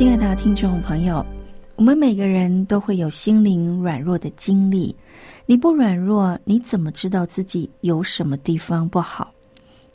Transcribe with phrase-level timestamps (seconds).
[0.00, 1.22] 亲爱的听众朋友。
[1.76, 4.96] 我们每个人都会有心灵软弱的经历，
[5.44, 9.30] 你不软弱，你怎么知道自己有什么地方不好？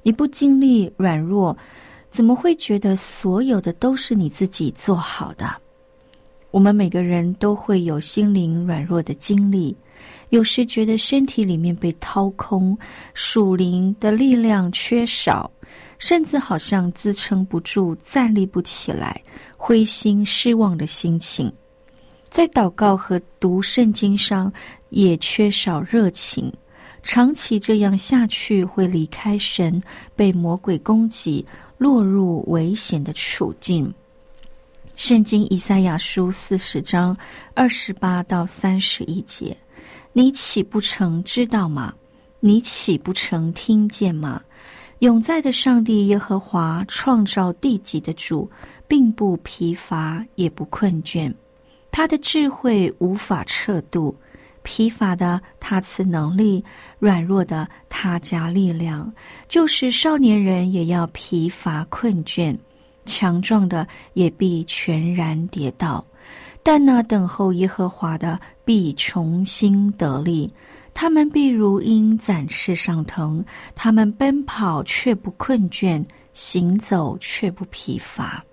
[0.04, 1.58] 你不经历软弱，
[2.12, 5.52] 怎么会觉得所有的都是你自己做好的？
[6.52, 9.76] 我们每个人都会有心灵软弱的经历，
[10.30, 12.78] 有时觉得身体里面被掏空，
[13.16, 15.50] 属灵的力量缺少，
[15.98, 19.20] 甚至好像支撑不住，站立不起来，
[19.68, 21.52] 灰心失望的心情。
[22.30, 24.54] 在祷告和读圣经上
[24.92, 26.54] 也缺少热情，
[27.02, 29.82] 长期这样下去会离开神，
[30.16, 31.44] 被魔鬼攻击，
[31.80, 33.92] 落入危险的处境。
[34.96, 37.18] 圣经以赛亚书四十章
[37.56, 39.58] 二十八到三十一节：
[40.14, 41.92] 你岂不曾知道吗？
[42.40, 44.44] 你岂不曾听见吗？
[45.00, 48.50] 永在的上帝耶和华创造地极的主，
[48.88, 51.34] 并不疲乏，也不困倦。
[51.92, 54.16] 他的智慧无法测度，
[54.64, 56.64] 疲乏的他赐能力，
[56.98, 59.12] 软弱的他加力量。
[59.48, 62.58] 就是少年人也要疲乏困倦，
[63.06, 66.04] 强壮的也必全然跌倒。
[66.64, 70.52] 但那等候耶和华的必重新得力，
[70.96, 73.44] 他们必如鹰展翅上腾，
[73.76, 76.02] 他们奔跑却不困倦，
[76.34, 78.44] 行走却不疲乏。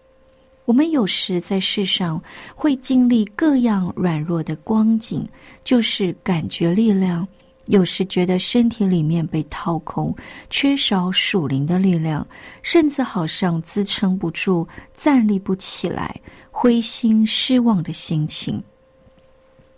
[0.64, 2.20] 我们有时在世上
[2.52, 5.24] 会经历各样软弱的光景，
[5.62, 7.24] 就是感觉力量；
[7.66, 10.12] 有时觉得身体里面被掏空，
[10.50, 12.26] 缺少属灵的力量，
[12.60, 16.20] 甚至好像支撑不住，站立不起来，
[16.50, 18.60] 灰心失望的心情。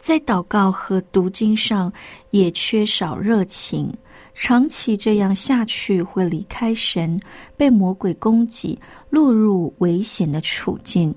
[0.04, 1.90] 在祷告和读经上
[2.28, 3.90] 也缺少热情。
[4.34, 7.18] 长期这样下去，会离开神，
[7.56, 8.78] 被魔鬼攻击，
[9.08, 11.14] 落入危险的处境。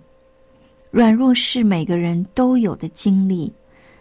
[0.89, 3.51] 软弱是每个人都有的经历。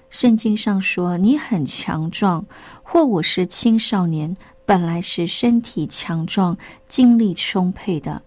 [0.08, 2.46] 圣经上说：“你很强壮，
[2.84, 4.32] 或我是青少年，
[4.64, 8.22] 本来是身体强壮、精力充沛的，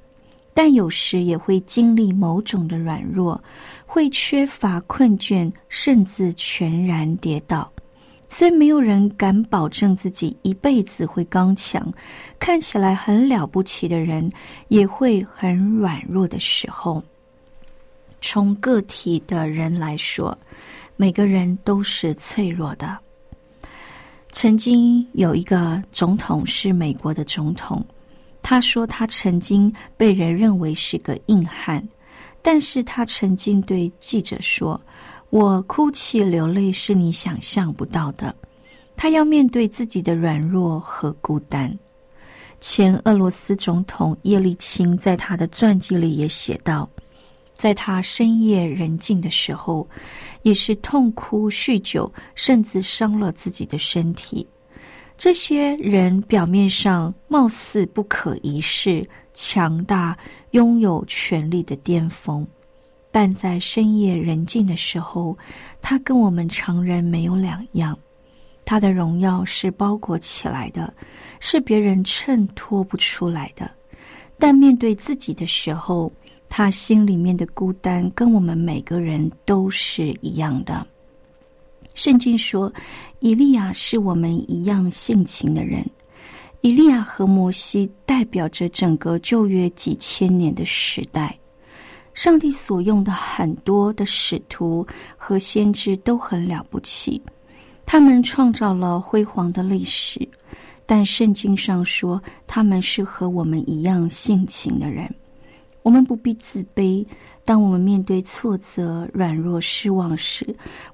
[0.53, 3.41] 但有时也会经历某种的软弱，
[3.85, 7.71] 会缺乏困倦，甚至全然跌倒。”
[8.31, 11.91] 虽没有人敢保证自己一辈子会刚强，
[12.37, 14.31] 看起来很了不起的人，
[14.67, 17.01] 也会很软弱的时候。
[18.21, 20.37] 从个体的人来说，
[20.95, 22.95] 每个人都是脆弱的。
[24.31, 27.83] 曾经有一个总统是美国的总统，
[28.41, 31.87] 他说他曾经被人认为是个硬汉，
[32.41, 34.79] 但是他曾经对记者说。
[35.31, 38.33] 我哭泣流泪是你想象不到的。
[38.97, 41.71] 他要面对自己的软弱和孤单。
[42.59, 46.89] 前俄罗斯总统叶利钦在他的传记里也写道，
[47.53, 49.87] 在他深夜人静的时候，
[50.41, 54.47] 也是痛哭、酗酒，甚至伤了自己的身体。
[55.19, 60.17] 这些人表面上貌似不可一世、强大、
[60.51, 62.47] 拥有权力的巅峰。
[63.11, 65.37] 但在深夜人静的时候，
[65.81, 67.99] 他跟我们常人没有两样。
[68.63, 70.93] 他的荣耀是包裹起来的，
[71.41, 73.69] 是别人衬托不出来的。
[74.37, 76.09] 但面对自己的时候，
[76.47, 80.87] 他心里面的孤单跟我们每个人都是一样的。
[81.93, 82.71] 圣经说，
[83.19, 85.85] 以利亚是我们一样性情的人。
[86.61, 91.37] 以利亚和摩西代表着整个旧约几千年的时代。
[92.13, 97.21] 上帝所用的很多的使徒和先知都很了不起，
[97.85, 100.27] 他们创造了辉煌的历史。
[100.85, 105.09] 但圣经上说他们是和我们一样性情的人。
[105.81, 107.05] 我们不必自卑。
[107.49, 110.45] 当我们面对挫折、软弱、失望时，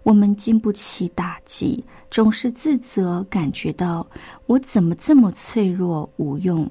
[0.03, 4.07] 我们经不起打击，总是自责，感觉到
[4.45, 6.65] 我怎么这么脆弱无用。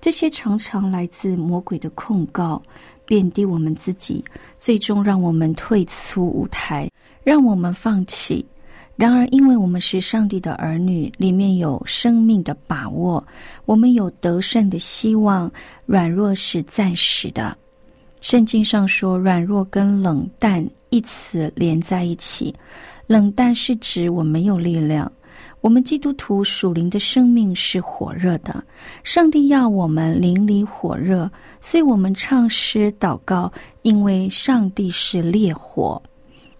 [0.00, 2.60] 这些常常来自魔鬼的控告，
[3.06, 4.24] 贬低我们自己，
[4.58, 6.90] 最终让我们退出舞台，
[7.22, 8.44] 让我们放弃。
[8.96, 13.24] 然而，因为我们是上帝的儿女，里面有生命的把握，
[13.66, 15.48] 我们有得胜的希望。
[15.86, 17.56] 软弱是暂时的。
[18.22, 22.54] 圣经上说，软弱跟冷淡一词连在一起。
[23.08, 25.10] 冷淡是指我没有力量。
[25.60, 28.62] 我们基督徒属灵的生命是火热的，
[29.02, 31.28] 上帝要我们淋漓火热，
[31.60, 33.52] 所以我们唱诗祷告，
[33.82, 36.00] 因为上帝是烈火。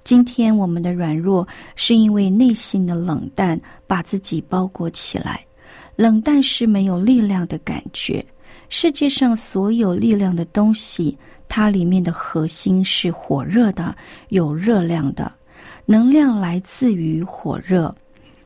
[0.02, 5.40] 今天我们的软弱，是因为内心的冷淡把自己包裹起来。
[5.94, 8.24] 冷淡是没有力量的感觉。
[8.68, 11.16] 世界上所有力量的东西，
[11.54, 13.94] 它里面的核心是火热的，
[14.30, 15.30] 有热量的，
[15.84, 17.94] 能量来自于火热。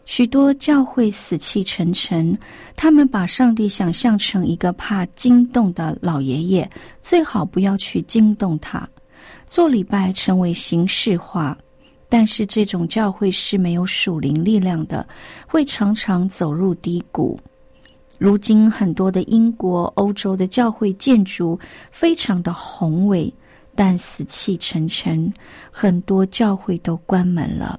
[0.06, 2.36] 许多教会死气沉沉，
[2.74, 6.68] 他们把上帝想象成一个怕惊动的老爷爷，
[7.00, 8.88] 最好不要去惊动他。
[9.46, 11.56] 做礼拜成为形式化，
[12.08, 15.06] 但是这种教会是没有属灵力量的，
[15.46, 17.38] 会常常走入低谷。
[18.18, 21.58] 如今很多的英国、欧洲的教会建筑
[21.90, 23.32] 非常的宏伟，
[23.74, 25.32] 但死气沉沉，
[25.70, 27.78] 很多教会都关门了。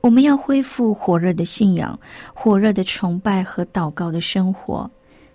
[0.00, 1.98] 我们要恢复火热的信仰、
[2.32, 4.90] 火热的崇拜和祷告的生活。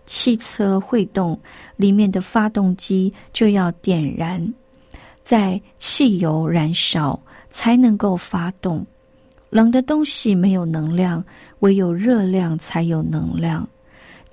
[0.06, 1.40] 汽车会动，
[1.78, 4.54] 里面的发动机就要点燃。
[5.24, 7.18] 在汽油燃烧
[7.50, 8.86] 才能够发动，
[9.50, 11.24] 冷的东西没有能量，
[11.60, 13.66] 唯有热量才有能量。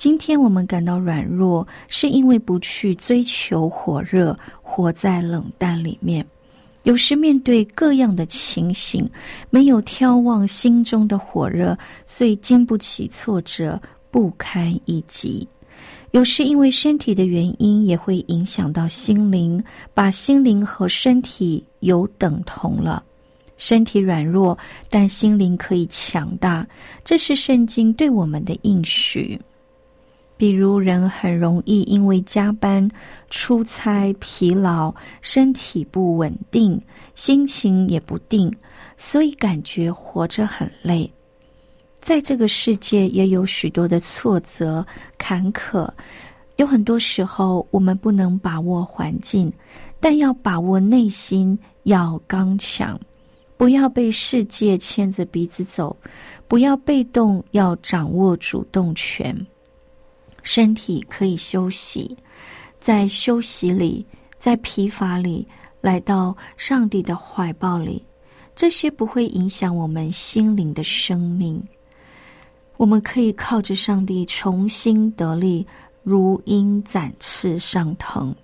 [0.01, 6.25] 今天我们感到软弱，是因为不去追求火热，活在冷淡里面。
[6.85, 9.07] 有时面对各样的情形，
[9.51, 11.77] 没有眺望心中的火热，
[12.07, 13.79] 所以经不起挫折，
[14.11, 15.47] 不堪一击。
[16.13, 19.63] 有时因为身体的原因，也会影响到心灵，
[19.93, 23.05] 把心灵和身体有等同了。
[23.59, 24.57] 身体软弱，
[24.89, 26.67] 但心灵可以强大，
[27.05, 29.39] 这是圣经对我们的应许。
[30.41, 32.91] 比如，人很容易因为加班、
[33.29, 34.91] 出差疲劳，
[35.21, 36.81] 身体不稳定，
[37.15, 38.51] 心情也不定，
[38.97, 41.13] 所以感觉活着很累。
[41.97, 44.83] 在这个世界，也有许多的挫折、
[45.19, 45.87] 坎坷。
[46.57, 49.53] 有很多时候，我们不能把握环境，
[50.01, 52.99] 但要把握内心，要刚强，
[53.59, 55.95] 不要被世界牵着鼻子走，
[56.49, 59.37] 不要被动，要掌握主动权。
[60.43, 62.17] 身体可以休息，
[62.79, 64.05] 在休息里，
[64.39, 65.47] 在疲乏里，
[65.81, 68.05] 来到上帝的怀抱里，
[68.55, 71.63] 这些不会影响我们心灵的生命。
[72.77, 75.67] 我们可以靠着上帝重新得力，
[76.03, 78.35] 如鹰展翅上腾。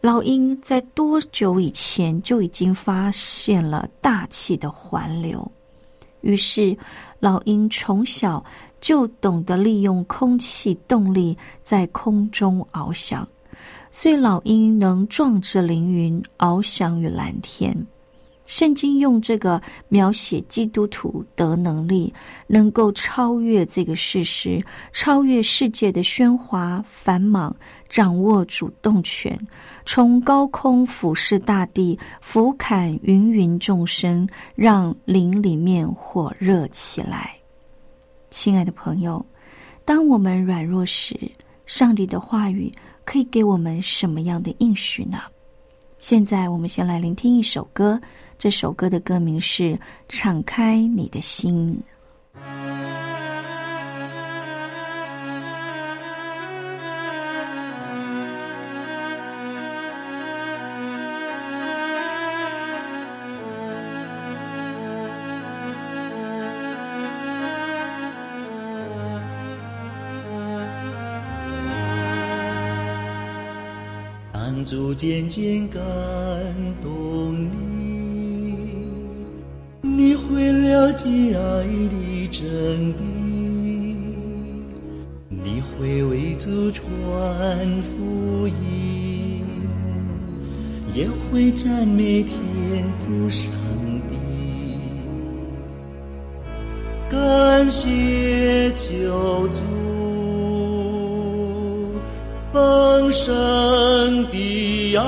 [0.00, 5.50] 老鹰在多久以前就已经发现了大气的环流，
[6.22, 6.74] 于是
[7.18, 8.42] 老鹰从小
[8.80, 13.26] 就懂得利用空气动力在空中翱翔，
[13.90, 17.86] 所以老鹰能壮志凌云，翱翔于蓝天。
[18.46, 22.12] 圣经用这个描写基督徒得能力，
[22.48, 24.60] 能够超越这个事实，
[24.92, 27.54] 超越世界的喧哗繁忙，
[27.88, 29.38] 掌握主动权，
[29.86, 37.39] 从高空俯视大地，俯瞰芸芸众生，让灵里面火热起来。
[38.30, 39.24] 亲爱的朋友，
[39.84, 41.18] 当我们软弱时，
[41.66, 42.72] 上帝的话语
[43.04, 45.18] 可以给我们什么样的应许呢？
[45.98, 48.00] 现在我们先来聆听一首歌。
[48.38, 49.74] 这首歌的歌名是
[50.08, 51.74] 《敞开你的心》。
[75.00, 75.80] 渐渐感
[76.82, 78.58] 动你。
[79.80, 83.00] 你会了解爱的真谛，
[85.30, 86.84] 你会为祖传
[87.80, 89.42] 福音，
[90.94, 92.36] 也会赞美天
[92.98, 93.50] 父上
[94.10, 94.16] 帝。
[97.08, 99.62] 感谢救主，
[103.10, 105.02] 神的爱，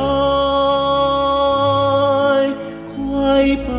[2.97, 3.71] 快把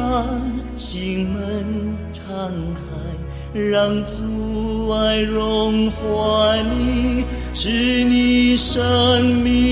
[0.77, 2.81] 心门敞开，
[3.59, 7.69] 让主爱融化你，使
[8.05, 9.62] 你生命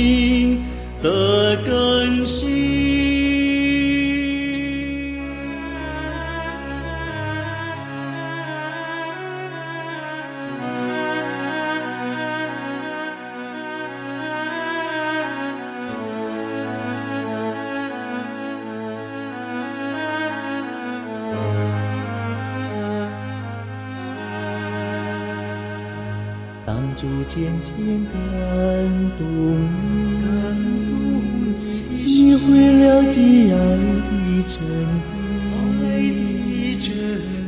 [32.51, 33.17] 你会了解
[33.53, 34.12] 爱的
[34.46, 34.60] 真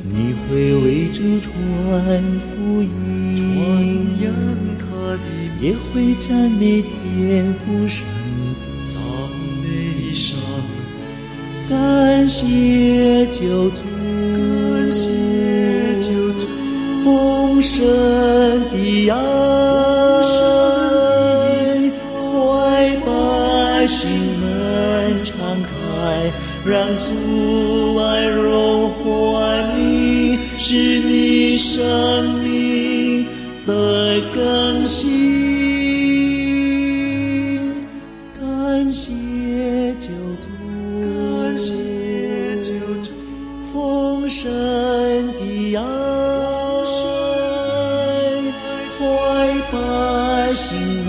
[0.07, 0.15] 你
[0.48, 1.51] 会为主传
[2.39, 2.88] 福音，
[5.60, 8.07] 也会赞美天父上，
[11.69, 13.83] 感谢救主，
[14.33, 15.10] 感谢
[16.00, 16.07] 救
[16.39, 16.48] 主。
[17.03, 17.83] 丰盛
[45.75, 46.03] 爱。
[48.98, 49.08] 快
[49.72, 51.02] 把心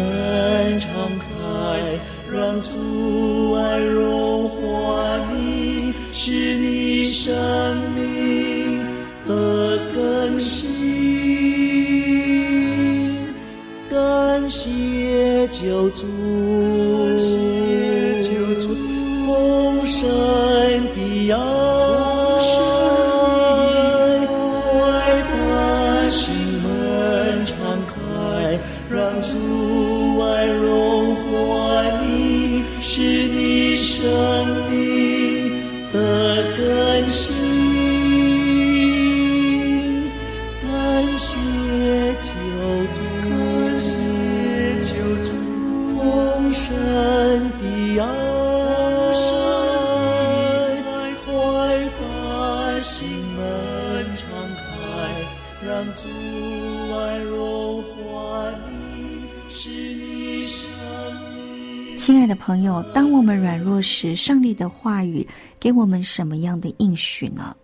[62.04, 65.26] 亲爱的朋友，当我们软弱时，上帝的话语
[65.58, 67.56] 给我们什么样的应许呢？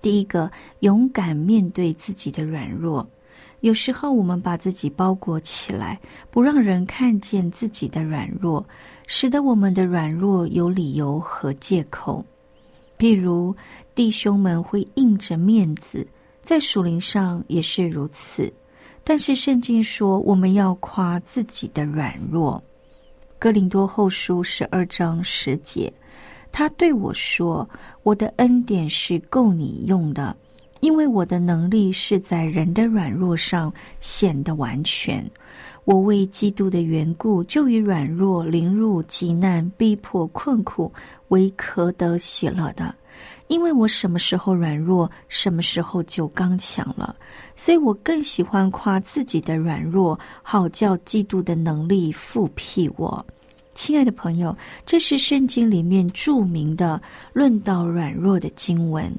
[0.00, 3.06] 第一个，勇敢面对自己的软弱。
[3.60, 8.66] 有时候我们把自己包裹起来，不让人看见自己的软弱，
[9.06, 12.24] 使得我们的软弱有理由和借口。
[12.96, 13.54] 譬如
[13.94, 16.08] 弟兄们会硬着面子，
[16.40, 18.50] 在属灵上也是如此。
[19.04, 22.64] 但是圣经说，我们要夸自己的软弱。
[23.38, 25.92] 哥林多后书十二章十节，
[26.50, 27.68] 他对我说
[28.02, 30.34] ：“我的恩典是够你用的，
[30.80, 35.24] 因为我的能力是在人的软弱上显得完全。
[35.84, 40.90] 我为基督的缘故，就以软弱、凌辱、极难、逼迫、困苦
[41.28, 42.92] 为可得喜乐的。
[43.48, 47.14] 因为我什么时候软弱，什么时候就刚强了。
[47.54, 53.24] 所以我更喜欢夸自己的软弱，好叫基督的能力复辟我。”
[53.74, 57.00] 亲爱的朋友，这是圣经里面著名的
[57.34, 59.14] 论到软弱的经文。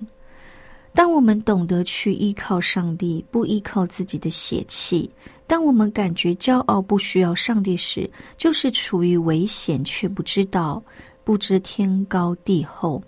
[0.93, 5.07] 当我们懂得去依靠上帝，不依靠自己的血气；
[5.45, 10.81] 当我们感觉骄傲不需要上帝时，就是处于危险却不知道，
[11.23, 12.99] 不知天高地厚。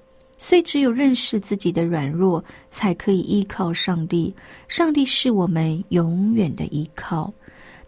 [0.42, 4.34] 所以，只有认识自己的软弱，才可以依靠上帝。
[4.70, 7.32] 上帝是我们永远的依靠。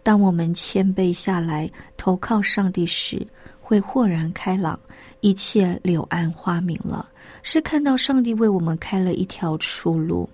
[0.02, 3.26] 当我们谦卑下来，投靠上帝时，
[3.60, 4.78] 会豁然开朗，
[5.20, 7.08] 一切柳暗花明了。
[7.42, 10.28] 是看到上帝为我们开了一条出路。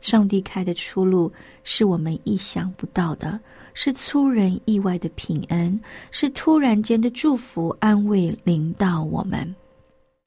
[0.00, 1.32] 上帝开的出路
[1.62, 3.38] 是我们意想不到的，
[3.74, 5.80] 是出人意外的平安，
[6.10, 9.54] 是突然间的祝福安慰临到我们。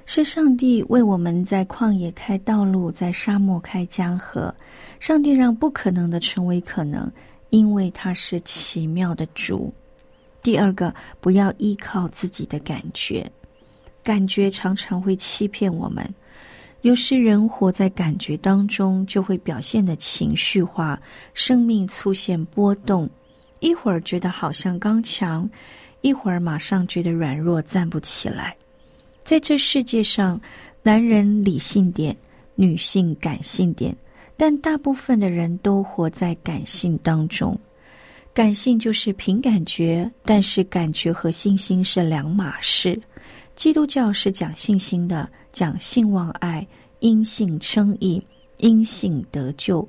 [0.10, 4.56] 是上帝为我们在旷野开道路，在沙漠开江河。
[5.02, 7.12] 上帝让不可能的成为可能，
[7.50, 9.72] 因为他是奇妙的主。
[10.42, 13.30] 第二个，不要依靠自己的感觉，
[14.02, 16.10] 感觉常常会欺骗我们。
[16.84, 20.98] 有时人活在感觉当中，就会表现的情绪化，
[21.34, 23.10] 生命出现波动，
[23.60, 25.48] 一会儿觉得好像刚强，
[26.00, 28.56] 一会儿马上觉得软弱，站不起来。
[29.28, 30.40] 在这世界上，
[30.82, 32.16] 男人理性点，
[32.56, 33.94] 女性感性点，
[34.38, 37.60] 但大部分的人都活在感性当中。
[38.34, 42.98] 感性就是凭感觉，但是感觉和信心是两码事。
[43.54, 46.66] 基督教是讲信心的，讲信望爱，
[47.00, 48.24] 因信称义，
[48.60, 49.86] 因信得救，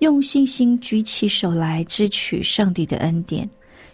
[0.00, 3.48] 用信心举起手来支取上帝的恩典。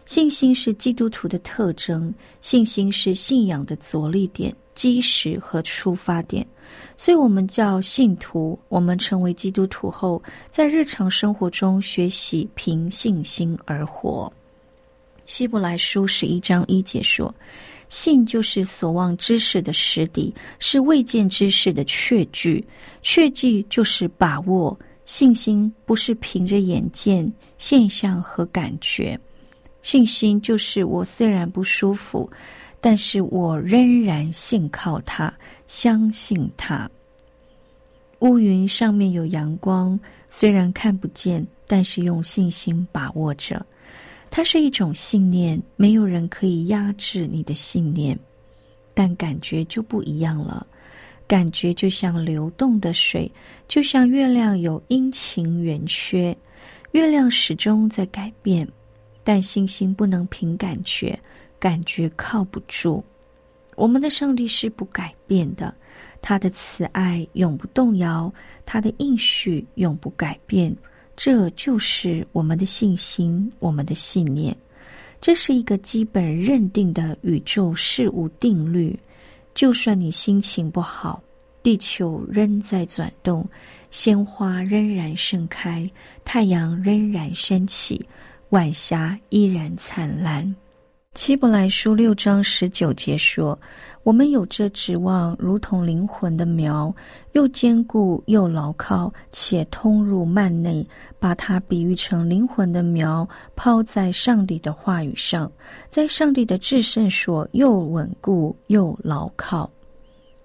[0.06, 6.46] 信心是基督徒的特征，信心是信仰的着力点、基石和出发点。
[6.96, 8.58] 所以，我们叫信徒。
[8.68, 14.32] 我们成为基督徒后，在日常生活中学习凭信心而活。
[15.26, 17.34] 希伯来书十一章一节说
[17.88, 22.64] ：“信就是所望之事的实底，是未见之事的确据。
[23.02, 24.78] 确据就是把握。
[25.04, 29.16] 信心不是凭着眼见现象和感觉，
[29.86, 32.28] 信心就是我虽然不舒服。”
[32.78, 35.32] 但是我仍然信靠他，
[35.66, 36.88] 相信他。
[38.20, 43.64] 乌云上面有阳光，虽然看不见，但是用信心把握着。
[44.30, 48.16] 它是一种信念，没有人可以压制你的信念。
[48.94, 50.64] 但感觉就不一样了，
[51.26, 53.28] 感觉就像流动的水，
[53.66, 56.36] 就像月亮有阴晴圆缺，
[56.92, 58.68] 月亮始终在改变，
[59.26, 61.18] 但信心不能凭感觉。
[61.58, 63.02] 感觉靠不住，
[63.76, 65.74] 我们的上帝是不改变的，
[66.20, 68.32] 他的慈爱永不动摇，
[68.66, 70.76] 他的应许永不改变。
[71.16, 74.54] 这就是我们的信心，我们的信念。
[75.18, 78.96] 这是一个基本认定的宇宙事物定律。
[79.54, 81.20] 就算你心情不好，
[81.62, 83.48] 地球仍在转动，
[83.90, 85.90] 鲜花仍然盛开，
[86.22, 88.06] 太阳仍然升起，
[88.50, 90.54] 晚霞依然灿烂。
[91.14, 93.58] 希伯来书六章十九节说
[94.04, 96.94] ：“我们有这指望，如同灵魂的苗，
[97.32, 100.86] 又坚固又牢靠，且通入幔内。
[101.18, 105.50] 把它比喻成灵魂的苗，抛在上帝的话语上，
[105.90, 109.68] 在上帝的至圣所，又稳固又牢靠。”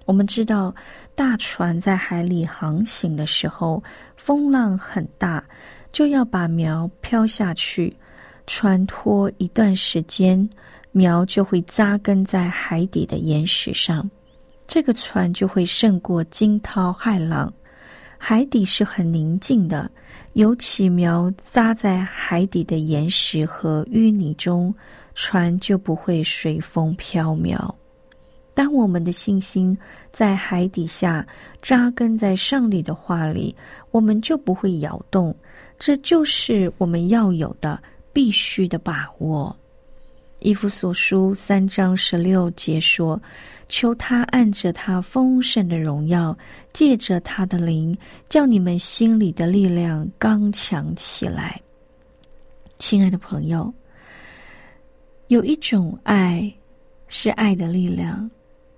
[0.05, 0.73] 我们知道，
[1.15, 3.81] 大船在海里航行的时候，
[4.15, 5.43] 风浪很大，
[5.91, 7.95] 就要把苗飘下去。
[8.47, 10.49] 穿脱一段时间，
[10.91, 14.09] 苗就会扎根在海底的岩石上，
[14.67, 17.53] 这个船就会胜过惊涛骇浪。
[18.17, 19.89] 海底是很宁静的，
[20.33, 24.73] 尤其苗扎在海底的岩石和淤泥中，
[25.15, 27.73] 船就不会随风飘渺。
[28.53, 29.77] 当我们的信心
[30.11, 31.25] 在海底下
[31.61, 33.55] 扎根在上帝的话里，
[33.91, 35.33] 我们就不会摇动。
[35.83, 37.81] 这就是我们要有的。
[38.13, 39.55] 必须的把握，
[40.45, 43.17] 《伊夫所书》三章十六节说
[43.69, 46.37] ：“求他按着他丰盛的荣耀，
[46.73, 51.57] 借着他的灵，叫你们心里的力量刚强起来。”
[52.75, 53.73] 亲爱的朋友，
[55.27, 56.53] 有一种爱
[57.07, 58.29] 是爱的力量，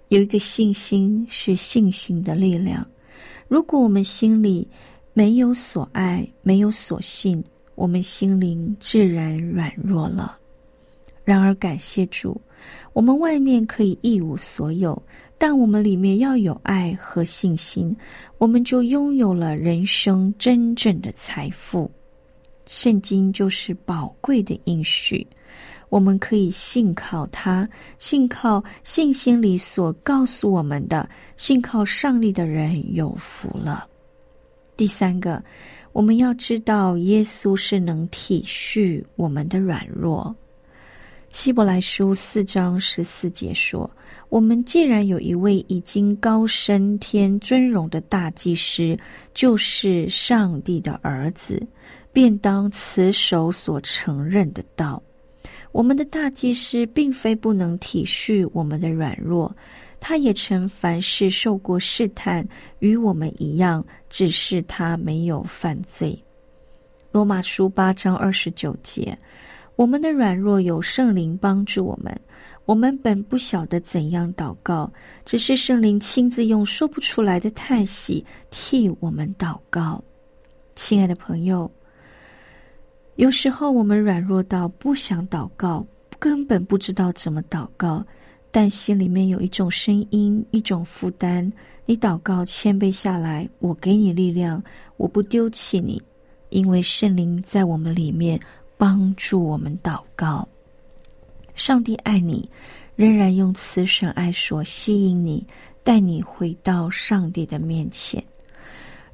[0.10, 2.88] 有一个信心是信心的力量。
[3.48, 4.68] 如果我们心里
[5.14, 7.44] 没有所爱，没有所信，
[7.76, 10.38] 我们心灵自然软弱了。
[11.24, 12.40] 然而，感谢主，
[12.94, 15.02] 我们外面可以一无所有，
[15.38, 17.96] 但我们里面要有爱和信心，
[18.40, 21.90] 我们就拥有了人生真正的财富。
[22.66, 25.26] 圣经就是宝贵的应许，
[25.90, 33.88] 我们可以信靠它，信靠信心里所告诉我们的，信靠上帝的人有福了。
[34.84, 35.42] 第三个。
[35.94, 40.36] 我们要知道，耶稣是能体恤我们的软弱。
[41.30, 43.90] 希伯来书四章十四节说
[44.28, 48.98] ：“我们既然有一位已经高升天尊荣的大祭司，
[49.34, 51.66] 就是上帝的儿子，
[52.12, 55.02] 便当持守所承认的道。
[55.72, 59.50] 我们的大祭司并非不能体恤我们的软弱。”
[60.06, 62.46] 他也曾凡事受过试探，
[62.80, 66.14] 与我们一样，只是他没有犯罪。
[67.14, 69.18] 罗马书八章二十九节，
[69.78, 72.14] 我们的软弱有圣灵帮助我们，
[72.66, 74.92] 我们本不晓得怎样祷告，
[75.24, 80.04] 只是圣灵亲自用说不出来的叹息替我们祷告。
[80.76, 81.72] 亲爱的朋友，
[83.16, 85.88] 有时候我们软弱到不想祷告，
[86.20, 88.06] 根本不知道怎么祷告。
[88.54, 91.52] 但心里面有一种声音，一种负担。
[91.88, 94.64] 你祷告谦卑下来，我给你力量，
[94.96, 96.00] 我不丢弃你，
[96.50, 98.40] 因为圣灵在我们里面
[98.78, 100.48] 帮助我们祷告。
[101.56, 102.48] 上帝爱你，
[102.96, 105.44] 仍然用慈神爱所吸引你，
[105.84, 108.24] 带你回到上帝的面前。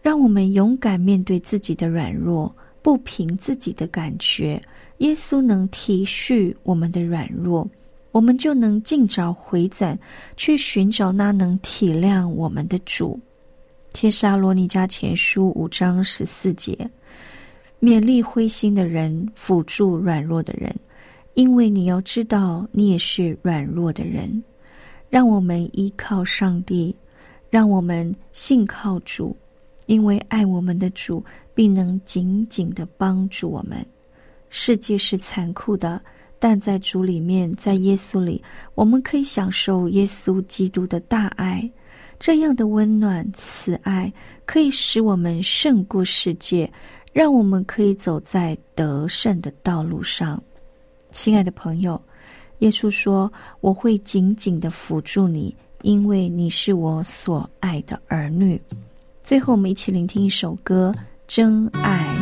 [0.01, 4.61] 让我们勇敢面对自己的软弱，不凭自己的感觉。
[4.97, 7.65] 耶稣能体恤我们的软弱。
[8.11, 9.97] 我们就能尽早回转，
[10.35, 13.19] 去寻找那能体谅我们的主。
[13.93, 16.89] 帖撒罗尼迦前书五章十四节，
[17.79, 20.75] 勉励灰心的人，辅助软弱的人，
[21.33, 24.43] 因为你要知道，你也是软弱的人。
[25.09, 26.95] 让我们依靠上帝，
[27.49, 29.35] 让我们信靠主，
[29.87, 31.23] 因为爱我们的主
[31.55, 33.83] 必能紧紧的帮助我们。
[34.49, 36.01] 世界是残酷的。
[36.39, 38.41] 但在主里面，在耶稣里，
[38.73, 41.69] 我们可以享受耶稣基督的大爱，
[42.17, 44.11] 这样的温暖慈爱，
[44.45, 46.71] 可以使我们胜过世界，
[47.11, 50.41] 让我们可以走在得胜的道路上。
[51.11, 52.01] 亲爱的朋友，
[52.59, 58.59] 耶稣说：“我会紧紧的扶住你，因为你是我所爱的儿女。”
[59.21, 60.93] 最后，我们一起聆听一首歌
[61.27, 62.15] 《真爱》。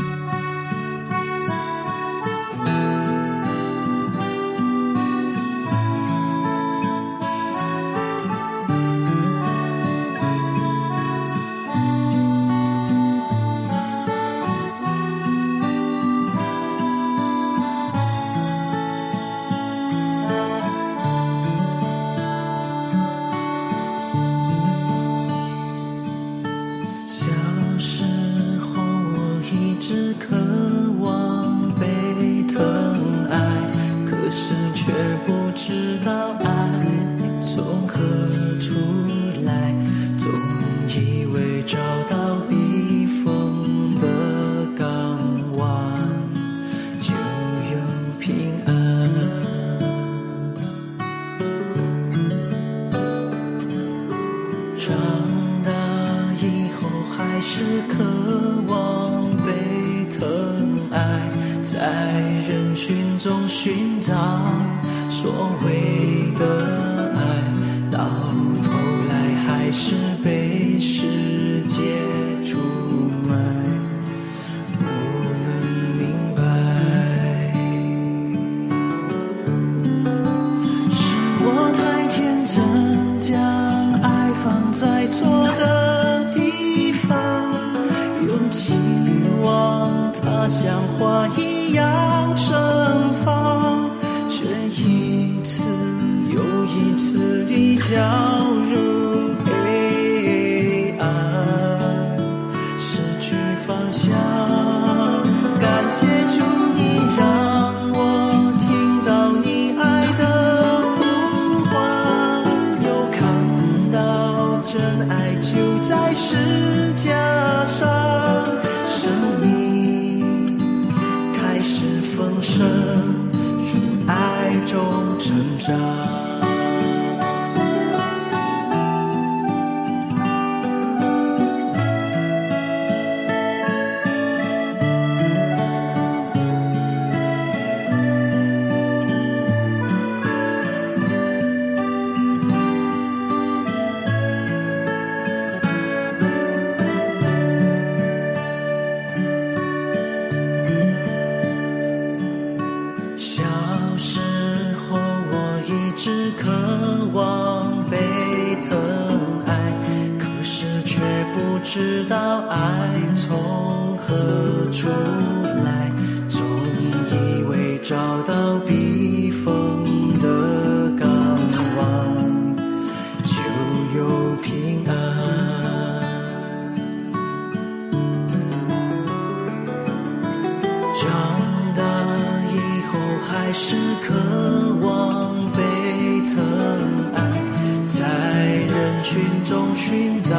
[189.09, 190.35] 群中寻找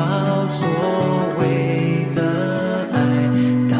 [0.49, 0.69] 所
[1.39, 3.01] 谓的爱
[3.67, 3.77] 到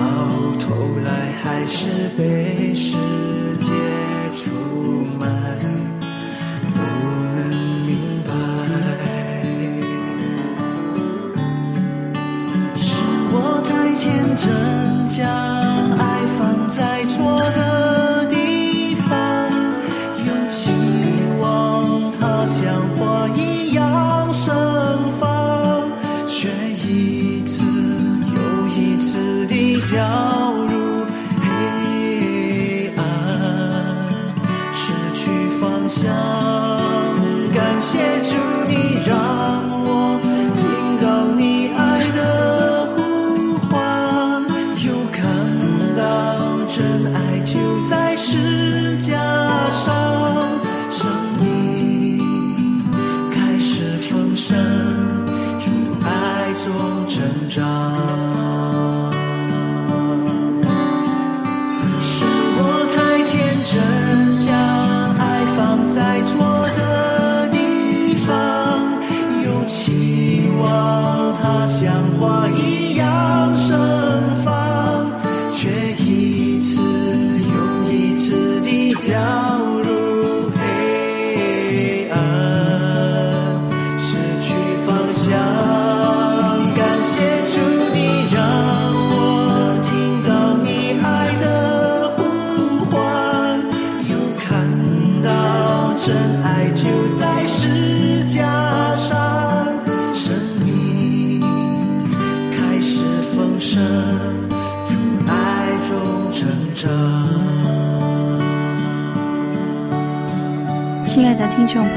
[0.59, 2.58] 头来还是悲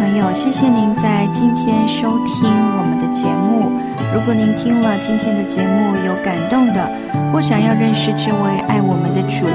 [0.01, 3.69] 朋友，谢谢您在今天收听我们的节目。
[4.11, 6.89] 如果您听了今天的节目有感动的，
[7.31, 9.45] 或想要认识这位爱我们的主，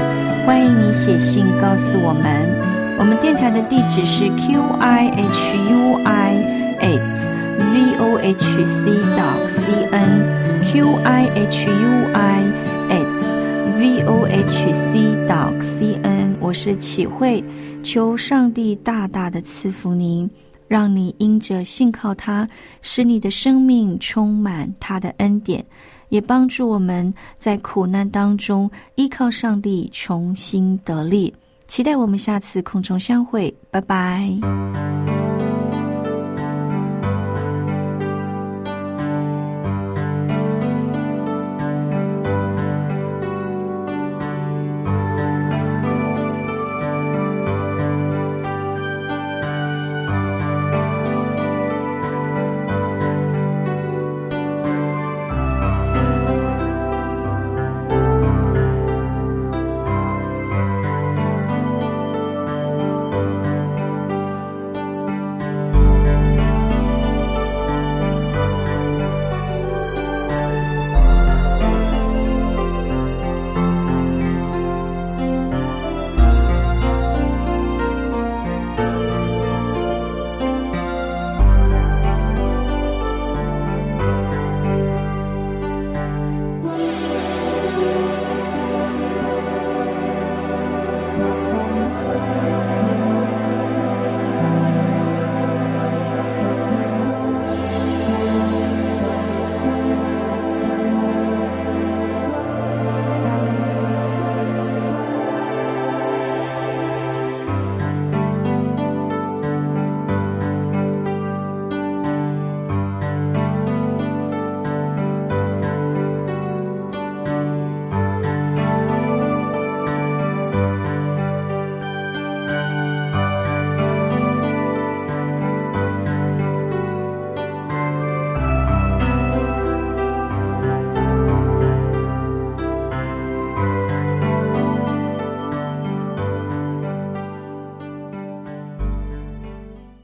[0.47, 2.47] 欢迎你写信告诉我们。
[2.97, 6.37] 我们电台的地址是 q i h u i
[6.79, 7.27] eight
[7.59, 12.45] v o h c dot c n q i h u i
[12.95, 13.25] eight
[13.81, 16.37] v o h c dot c n。
[16.39, 17.43] 我是启慧。
[17.87, 20.29] 求上帝大大的赐福您，
[20.67, 22.47] 让你因着信靠他，
[22.83, 25.65] 使你的生命充满他的恩典，
[26.09, 31.33] 也帮助我们在苦难当中依靠上帝重新得力。
[31.69, 34.96] 期待我们下次空中相会，拜拜。